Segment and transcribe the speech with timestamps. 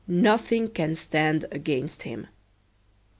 [0.07, 2.25] Nothing can stand against him.